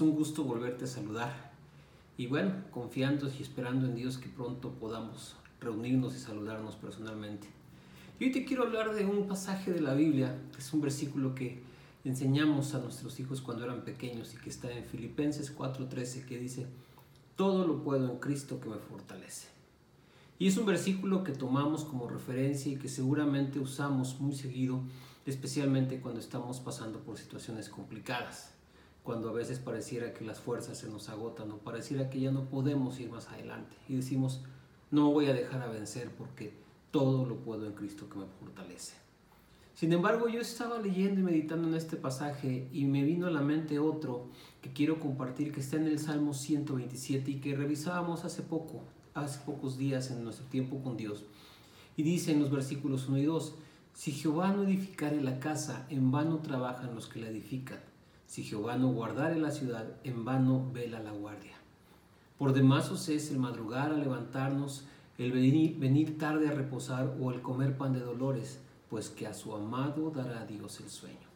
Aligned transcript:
gusto 0.00 0.44
volverte 0.44 0.84
a 0.84 0.88
saludar. 0.88 1.52
Y 2.16 2.26
bueno, 2.26 2.52
confiando 2.70 3.28
y 3.28 3.42
esperando 3.42 3.86
en 3.86 3.94
Dios 3.94 4.18
que 4.18 4.28
pronto 4.28 4.70
podamos 4.70 5.36
reunirnos 5.60 6.14
y 6.14 6.18
saludarnos 6.18 6.76
personalmente. 6.76 7.48
Y 8.18 8.24
hoy 8.24 8.32
te 8.32 8.44
quiero 8.44 8.64
hablar 8.64 8.94
de 8.94 9.04
un 9.04 9.26
pasaje 9.26 9.72
de 9.72 9.80
la 9.80 9.94
Biblia, 9.94 10.38
que 10.52 10.58
es 10.58 10.72
un 10.72 10.80
versículo 10.80 11.34
que 11.34 11.62
enseñamos 12.04 12.74
a 12.74 12.78
nuestros 12.78 13.18
hijos 13.20 13.40
cuando 13.40 13.64
eran 13.64 13.84
pequeños 13.84 14.34
y 14.34 14.36
que 14.36 14.50
está 14.50 14.70
en 14.70 14.84
Filipenses 14.84 15.54
4:13, 15.56 16.24
que 16.26 16.38
dice, 16.38 16.66
todo 17.36 17.66
lo 17.66 17.82
puedo 17.82 18.10
en 18.10 18.18
Cristo 18.18 18.60
que 18.60 18.68
me 18.68 18.76
fortalece. 18.76 19.48
Y 20.38 20.48
es 20.48 20.56
un 20.56 20.66
versículo 20.66 21.24
que 21.24 21.32
tomamos 21.32 21.84
como 21.84 22.08
referencia 22.08 22.72
y 22.72 22.76
que 22.76 22.88
seguramente 22.88 23.58
usamos 23.58 24.20
muy 24.20 24.34
seguido, 24.34 24.80
especialmente 25.26 26.00
cuando 26.00 26.20
estamos 26.20 26.60
pasando 26.60 27.00
por 27.00 27.16
situaciones 27.16 27.68
complicadas, 27.68 28.52
cuando 29.02 29.28
a 29.28 29.32
veces 29.32 29.58
pareciera 29.58 30.14
que 30.14 30.24
las 30.24 30.40
fuerzas 30.40 30.78
se 30.78 30.88
nos 30.88 31.08
agotan 31.08 31.50
o 31.50 31.58
pareciera 31.58 32.08
que 32.08 32.20
ya 32.20 32.30
no 32.30 32.44
podemos 32.44 33.00
ir 33.00 33.10
más 33.10 33.28
adelante 33.28 33.76
y 33.88 33.96
decimos, 33.96 34.42
no 34.90 35.10
voy 35.10 35.26
a 35.26 35.34
dejar 35.34 35.62
a 35.62 35.68
vencer 35.68 36.10
porque 36.16 36.52
todo 36.90 37.26
lo 37.26 37.36
puedo 37.36 37.66
en 37.66 37.72
Cristo 37.72 38.08
que 38.08 38.18
me 38.18 38.26
fortalece. 38.26 38.94
Sin 39.74 39.92
embargo, 39.92 40.28
yo 40.28 40.40
estaba 40.40 40.78
leyendo 40.78 41.20
y 41.20 41.24
meditando 41.24 41.66
en 41.66 41.74
este 41.74 41.96
pasaje 41.96 42.68
y 42.72 42.84
me 42.84 43.02
vino 43.02 43.26
a 43.26 43.30
la 43.30 43.40
mente 43.40 43.78
otro 43.78 44.26
que 44.60 44.72
quiero 44.72 45.00
compartir 45.00 45.50
que 45.50 45.60
está 45.60 45.76
en 45.76 45.86
el 45.86 45.98
Salmo 45.98 46.34
127 46.34 47.30
y 47.30 47.40
que 47.40 47.56
revisábamos 47.56 48.24
hace 48.24 48.42
poco, 48.42 48.82
hace 49.14 49.40
pocos 49.44 49.78
días 49.78 50.10
en 50.10 50.22
nuestro 50.22 50.46
tiempo 50.46 50.82
con 50.82 50.96
Dios. 50.96 51.24
Y 51.96 52.02
dice 52.02 52.32
en 52.32 52.40
los 52.40 52.50
versículos 52.50 53.08
1 53.08 53.18
y 53.18 53.24
2, 53.24 53.54
si 53.94 54.12
Jehová 54.12 54.52
no 54.52 54.62
edificare 54.62 55.20
la 55.20 55.40
casa, 55.40 55.86
en 55.90 56.12
vano 56.12 56.38
trabajan 56.38 56.94
los 56.94 57.08
que 57.08 57.20
la 57.20 57.28
edifican. 57.28 57.80
Si 58.32 58.44
Jehová 58.44 58.78
no 58.78 58.88
guardare 58.88 59.38
la 59.38 59.50
ciudad, 59.50 59.84
en 60.04 60.24
vano 60.24 60.70
vela 60.72 61.00
la 61.00 61.12
guardia. 61.12 61.52
Por 62.38 62.54
demás 62.54 62.90
os 62.90 63.10
es 63.10 63.30
el 63.30 63.38
madrugar 63.38 63.92
a 63.92 63.98
levantarnos, 63.98 64.86
el 65.18 65.32
venir, 65.32 65.78
venir 65.78 66.16
tarde 66.16 66.48
a 66.48 66.52
reposar 66.52 67.14
o 67.20 67.30
el 67.30 67.42
comer 67.42 67.76
pan 67.76 67.92
de 67.92 68.00
dolores, 68.00 68.58
pues 68.88 69.10
que 69.10 69.26
a 69.26 69.34
su 69.34 69.54
amado 69.54 70.10
dará 70.10 70.46
Dios 70.46 70.80
el 70.80 70.88
sueño. 70.88 71.28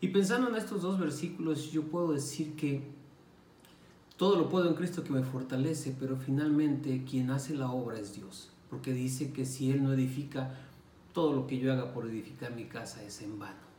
Y 0.00 0.06
pensando 0.10 0.48
en 0.48 0.54
estos 0.54 0.82
dos 0.82 1.00
versículos, 1.00 1.72
yo 1.72 1.82
puedo 1.82 2.12
decir 2.12 2.54
que 2.54 2.84
todo 4.16 4.36
lo 4.36 4.48
puedo 4.48 4.68
en 4.68 4.76
Cristo 4.76 5.02
que 5.02 5.10
me 5.10 5.24
fortalece, 5.24 5.96
pero 5.98 6.16
finalmente 6.16 7.02
quien 7.02 7.32
hace 7.32 7.56
la 7.56 7.72
obra 7.72 7.98
es 7.98 8.14
Dios, 8.14 8.52
porque 8.70 8.92
dice 8.92 9.32
que 9.32 9.44
si 9.44 9.72
Él 9.72 9.82
no 9.82 9.92
edifica, 9.92 10.54
todo 11.12 11.32
lo 11.32 11.48
que 11.48 11.58
yo 11.58 11.72
haga 11.72 11.92
por 11.92 12.06
edificar 12.06 12.54
mi 12.54 12.66
casa 12.66 13.02
es 13.02 13.20
en 13.20 13.36
vano. 13.40 13.73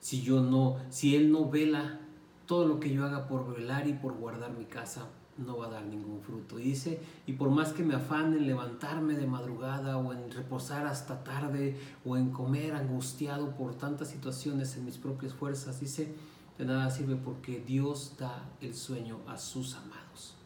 Si 0.00 0.22
yo 0.22 0.40
no, 0.40 0.76
si 0.88 1.14
Él 1.14 1.30
no 1.30 1.48
vela, 1.48 2.00
todo 2.46 2.66
lo 2.66 2.80
que 2.80 2.92
yo 2.92 3.04
haga 3.04 3.28
por 3.28 3.54
velar 3.54 3.86
y 3.86 3.92
por 3.92 4.14
guardar 4.14 4.52
mi 4.52 4.64
casa 4.64 5.06
no 5.38 5.56
va 5.56 5.66
a 5.66 5.70
dar 5.70 5.84
ningún 5.84 6.20
fruto. 6.20 6.58
Y 6.58 6.64
dice, 6.64 7.00
y 7.26 7.34
por 7.34 7.50
más 7.50 7.72
que 7.72 7.82
me 7.82 7.94
afane 7.94 8.36
en 8.36 8.46
levantarme 8.46 9.14
de 9.14 9.26
madrugada 9.26 9.96
o 9.98 10.12
en 10.12 10.30
reposar 10.30 10.86
hasta 10.86 11.24
tarde 11.24 11.76
o 12.04 12.16
en 12.16 12.30
comer 12.30 12.74
angustiado 12.74 13.54
por 13.56 13.74
tantas 13.74 14.08
situaciones 14.08 14.76
en 14.76 14.84
mis 14.84 14.98
propias 14.98 15.32
fuerzas, 15.32 15.80
dice, 15.80 16.14
de 16.58 16.64
nada 16.64 16.90
sirve 16.90 17.16
porque 17.16 17.60
Dios 17.60 18.16
da 18.18 18.50
el 18.60 18.74
sueño 18.74 19.20
a 19.26 19.38
sus 19.38 19.74
amados. 19.76 20.39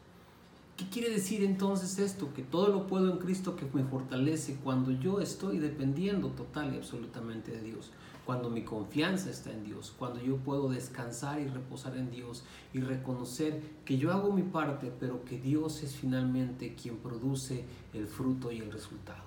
¿Qué 0.76 0.88
quiere 0.88 1.10
decir 1.10 1.44
entonces 1.44 1.98
esto? 2.00 2.34
Que 2.34 2.42
todo 2.42 2.68
lo 2.68 2.88
puedo 2.88 3.12
en 3.12 3.18
Cristo 3.18 3.54
que 3.54 3.64
me 3.72 3.84
fortalece 3.84 4.56
cuando 4.64 4.90
yo 4.90 5.20
estoy 5.20 5.58
dependiendo 5.58 6.28
total 6.30 6.74
y 6.74 6.78
absolutamente 6.78 7.52
de 7.52 7.62
Dios, 7.62 7.92
cuando 8.26 8.50
mi 8.50 8.62
confianza 8.62 9.30
está 9.30 9.52
en 9.52 9.62
Dios, 9.62 9.94
cuando 9.96 10.20
yo 10.20 10.36
puedo 10.38 10.68
descansar 10.68 11.40
y 11.40 11.46
reposar 11.46 11.96
en 11.96 12.10
Dios 12.10 12.42
y 12.72 12.80
reconocer 12.80 13.62
que 13.84 13.98
yo 13.98 14.12
hago 14.12 14.32
mi 14.32 14.42
parte, 14.42 14.92
pero 14.98 15.24
que 15.24 15.38
Dios 15.38 15.82
es 15.84 15.94
finalmente 15.94 16.74
quien 16.74 16.96
produce 16.96 17.64
el 17.92 18.08
fruto 18.08 18.50
y 18.50 18.58
el 18.58 18.72
resultado. 18.72 19.22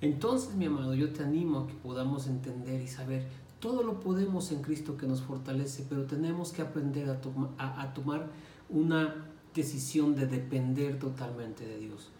Entonces, 0.00 0.56
mi 0.56 0.64
amado, 0.64 0.94
yo 0.94 1.12
te 1.12 1.22
animo 1.22 1.60
a 1.60 1.66
que 1.68 1.74
podamos 1.74 2.26
entender 2.26 2.80
y 2.80 2.88
saber 2.88 3.28
todo 3.60 3.82
lo 3.82 4.00
podemos 4.00 4.50
en 4.50 4.62
Cristo 4.62 4.96
que 4.96 5.06
nos 5.06 5.20
fortalece, 5.20 5.86
pero 5.88 6.04
tenemos 6.04 6.50
que 6.52 6.62
aprender 6.62 7.10
a, 7.10 7.82
a, 7.82 7.94
tomar 7.94 8.26
una 8.70 9.14
decisión 9.54 10.14
de 10.14 10.26
depender 10.26 10.98
totalmente 10.98 11.66
de 11.66 11.78
Dios. 11.78 12.10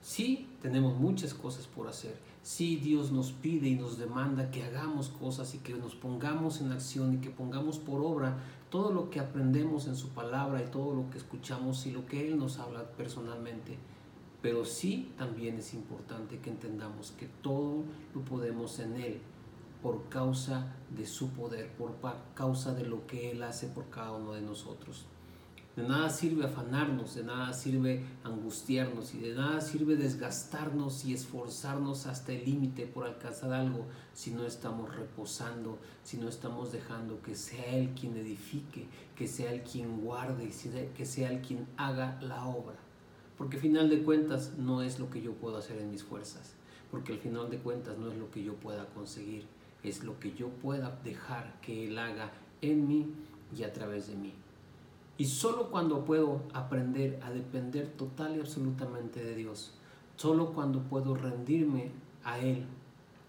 Sí, 0.00 0.48
tenemos 0.62 0.98
muchas 0.98 1.34
cosas 1.34 1.66
por 1.66 1.88
hacer. 1.88 2.16
Sí, 2.42 2.76
Dios 2.76 3.10
nos 3.12 3.32
pide 3.32 3.68
y 3.68 3.74
nos 3.74 3.98
demanda 3.98 4.50
que 4.50 4.62
hagamos 4.62 5.08
cosas 5.08 5.54
y 5.54 5.58
que 5.58 5.74
nos 5.74 5.94
pongamos 5.94 6.60
en 6.60 6.72
acción 6.72 7.14
y 7.14 7.18
que 7.18 7.30
pongamos 7.30 7.78
por 7.78 8.00
obra 8.00 8.38
todo 8.70 8.92
lo 8.92 9.10
que 9.10 9.20
aprendemos 9.20 9.86
en 9.86 9.96
su 9.96 10.10
palabra 10.10 10.62
y 10.62 10.70
todo 10.70 10.94
lo 10.94 11.10
que 11.10 11.18
escuchamos 11.18 11.84
y 11.86 11.90
lo 11.90 12.06
que 12.06 12.28
Él 12.28 12.38
nos 12.38 12.58
habla 12.58 12.84
personalmente. 12.92 13.76
Pero 14.40 14.64
sí 14.64 15.12
también 15.18 15.58
es 15.58 15.74
importante 15.74 16.38
que 16.38 16.50
entendamos 16.50 17.10
que 17.12 17.26
todo 17.42 17.82
lo 18.14 18.22
podemos 18.22 18.78
en 18.78 18.96
Él 18.96 19.20
por 19.82 20.08
causa 20.08 20.74
de 20.96 21.06
su 21.06 21.30
poder, 21.30 21.72
por 21.72 21.96
causa 22.34 22.74
de 22.74 22.86
lo 22.86 23.06
que 23.06 23.32
Él 23.32 23.42
hace 23.42 23.66
por 23.66 23.90
cada 23.90 24.12
uno 24.12 24.32
de 24.32 24.42
nosotros. 24.42 25.06
De 25.78 25.86
nada 25.86 26.10
sirve 26.10 26.44
afanarnos, 26.44 27.14
de 27.14 27.22
nada 27.22 27.52
sirve 27.52 28.02
angustiarnos 28.24 29.14
y 29.14 29.20
de 29.20 29.32
nada 29.32 29.60
sirve 29.60 29.94
desgastarnos 29.94 31.04
y 31.04 31.14
esforzarnos 31.14 32.08
hasta 32.08 32.32
el 32.32 32.46
límite 32.46 32.88
por 32.88 33.06
alcanzar 33.06 33.52
algo 33.52 33.86
si 34.12 34.32
no 34.32 34.44
estamos 34.44 34.92
reposando, 34.96 35.78
si 36.02 36.16
no 36.16 36.28
estamos 36.28 36.72
dejando 36.72 37.22
que 37.22 37.36
sea 37.36 37.76
Él 37.76 37.90
quien 37.90 38.16
edifique, 38.16 38.88
que 39.14 39.28
sea 39.28 39.52
Él 39.52 39.62
quien 39.62 40.00
guarde 40.00 40.46
y 40.46 40.88
que 40.96 41.06
sea 41.06 41.30
Él 41.30 41.42
quien 41.42 41.64
haga 41.76 42.18
la 42.22 42.44
obra. 42.44 42.74
Porque 43.36 43.54
al 43.54 43.62
final 43.62 43.88
de 43.88 44.02
cuentas 44.02 44.54
no 44.58 44.82
es 44.82 44.98
lo 44.98 45.08
que 45.10 45.22
yo 45.22 45.34
puedo 45.34 45.58
hacer 45.58 45.78
en 45.78 45.92
mis 45.92 46.02
fuerzas, 46.02 46.54
porque 46.90 47.12
al 47.12 47.20
final 47.20 47.50
de 47.50 47.58
cuentas 47.58 47.96
no 47.98 48.10
es 48.10 48.18
lo 48.18 48.32
que 48.32 48.42
yo 48.42 48.54
pueda 48.54 48.84
conseguir 48.86 49.46
es 49.84 50.02
lo 50.02 50.18
que 50.18 50.34
yo 50.34 50.48
pueda 50.48 50.98
dejar 51.04 51.60
que 51.60 51.86
Él 51.86 51.98
haga 51.98 52.32
en 52.62 52.88
mí 52.88 53.06
y 53.56 53.62
a 53.62 53.72
través 53.72 54.08
de 54.08 54.16
mí. 54.16 54.34
Y 55.18 55.24
solo 55.24 55.68
cuando 55.68 56.04
puedo 56.04 56.42
aprender 56.54 57.18
a 57.24 57.30
depender 57.30 57.88
total 57.88 58.36
y 58.36 58.40
absolutamente 58.40 59.22
de 59.22 59.34
Dios, 59.34 59.74
solo 60.16 60.52
cuando 60.52 60.84
puedo 60.84 61.16
rendirme 61.16 61.90
a 62.22 62.38
Él 62.38 62.64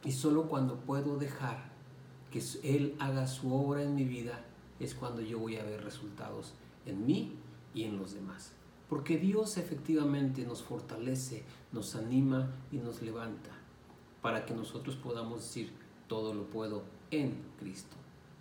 y 0.04 0.12
solo 0.12 0.44
cuando 0.44 0.76
puedo 0.82 1.18
dejar 1.18 1.72
que 2.32 2.44
Él 2.64 2.96
haga 3.00 3.26
su 3.26 3.52
obra 3.52 3.82
en 3.82 3.96
mi 3.96 4.04
vida, 4.04 4.46
es 4.80 4.94
cuando 4.94 5.22
yo 5.22 5.40
voy 5.40 5.58
a 5.58 5.64
ver 5.64 5.84
resultados 5.84 6.54
en 6.86 7.08
mí 7.08 7.34
y 7.74 7.86
en 7.86 7.98
los 7.98 8.14
demás. 8.14 8.54
Porque 8.88 9.18
Dios 9.18 9.58
efectivamente 9.58 10.46
nos 10.46 10.62
fortalece, 10.62 11.44
nos 11.72 11.96
anima 11.96 12.52
y 12.72 12.78
nos 12.78 13.02
levanta 13.02 13.50
para 14.22 14.46
que 14.46 14.54
nosotros 14.54 14.96
podamos 14.96 15.42
decir, 15.42 15.72
todo 16.08 16.36
lo 16.36 16.44
puedo 16.52 16.84
en 17.10 17.36
Cristo. 17.58 17.99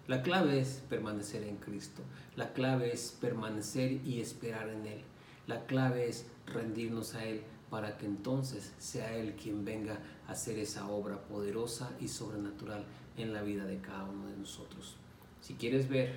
La 0.09 0.23
clave 0.23 0.59
es 0.59 0.83
permanecer 0.89 1.43
en 1.43 1.57
Cristo. 1.57 2.01
La 2.35 2.55
clave 2.55 2.95
es 2.95 3.15
permanecer 3.21 3.93
y 4.07 4.23
esperar 4.23 4.71
en 4.71 4.87
Él. 4.87 5.03
La 5.47 5.67
clave 5.67 6.09
es 6.09 6.25
rendirnos 6.47 7.15
a 7.15 7.27
Él 7.27 7.43
para 7.69 7.99
que 7.99 8.07
entonces 8.07 8.73
sea 8.79 9.15
Él 9.15 9.35
quien 9.35 9.67
venga 9.67 9.99
a 10.27 10.33
hacer 10.33 10.59
esa 10.59 10.89
obra 10.89 11.21
poderosa 11.29 11.91
y 12.01 12.09
sobrenatural 12.09 12.87
en 13.19 13.35
la 13.35 13.43
vida 13.43 13.67
de 13.67 13.83
cada 13.83 14.05
uno 14.05 14.29
de 14.29 14.37
nosotros. 14.39 14.97
Si 15.43 15.57
quieres 15.57 15.91
ver 15.91 16.17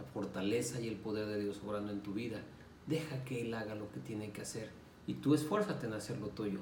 la 0.00 0.04
fortaleza 0.06 0.80
y 0.80 0.88
el 0.88 0.96
poder 0.96 1.28
de 1.28 1.40
Dios 1.40 1.60
obrando 1.64 1.92
en 1.92 2.02
tu 2.02 2.12
vida, 2.12 2.40
deja 2.88 3.22
que 3.22 3.42
Él 3.42 3.54
haga 3.54 3.76
lo 3.76 3.88
que 3.92 4.00
tiene 4.00 4.32
que 4.32 4.42
hacer 4.42 4.68
y 5.06 5.14
tú 5.14 5.34
esfuérzate 5.34 5.86
en 5.86 5.92
hacer 5.92 6.18
lo 6.18 6.30
tuyo, 6.30 6.58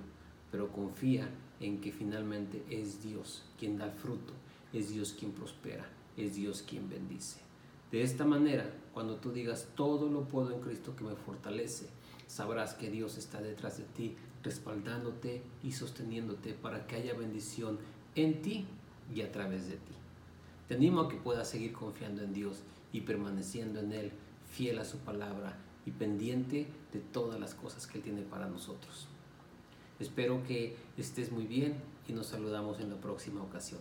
pero 0.52 0.70
confía 0.70 1.26
en 1.60 1.80
que 1.80 1.90
finalmente 1.90 2.62
es 2.68 3.02
Dios 3.02 3.46
quien 3.58 3.78
da 3.78 3.86
el 3.86 3.92
fruto, 3.92 4.34
es 4.74 4.90
Dios 4.90 5.16
quien 5.18 5.32
prospera, 5.32 5.88
es 6.16 6.34
Dios 6.34 6.64
quien 6.66 6.88
bendice. 6.88 7.40
De 7.90 8.02
esta 8.02 8.24
manera, 8.24 8.70
cuando 8.92 9.16
tú 9.16 9.32
digas 9.32 9.68
todo 9.74 10.08
lo 10.08 10.24
puedo 10.24 10.52
en 10.52 10.60
Cristo 10.60 10.96
que 10.96 11.04
me 11.04 11.14
fortalece, 11.14 11.86
sabrás 12.26 12.74
que 12.74 12.90
Dios 12.90 13.16
está 13.16 13.40
detrás 13.40 13.78
de 13.78 13.84
ti, 13.84 14.16
respaldándote 14.42 15.42
y 15.62 15.72
sosteniéndote 15.72 16.54
para 16.54 16.86
que 16.86 16.96
haya 16.96 17.14
bendición 17.14 17.78
en 18.14 18.42
ti 18.42 18.66
y 19.14 19.22
a 19.22 19.30
través 19.30 19.68
de 19.68 19.76
ti. 19.76 19.94
Te 20.68 20.74
animo 20.74 21.02
a 21.02 21.08
que 21.08 21.16
puedas 21.16 21.48
seguir 21.48 21.72
confiando 21.72 22.22
en 22.22 22.32
Dios 22.32 22.62
y 22.92 23.02
permaneciendo 23.02 23.80
en 23.80 23.92
Él, 23.92 24.12
fiel 24.50 24.78
a 24.78 24.84
su 24.84 24.98
palabra 24.98 25.56
y 25.86 25.90
pendiente 25.90 26.66
de 26.92 27.00
todas 27.00 27.38
las 27.38 27.54
cosas 27.54 27.86
que 27.86 27.98
Él 27.98 28.04
tiene 28.04 28.22
para 28.22 28.48
nosotros. 28.48 29.08
Espero 30.00 30.42
que 30.44 30.76
estés 30.96 31.30
muy 31.30 31.46
bien 31.46 31.76
y 32.08 32.12
nos 32.12 32.26
saludamos 32.26 32.80
en 32.80 32.90
la 32.90 32.96
próxima 32.96 33.42
ocasión. 33.42 33.80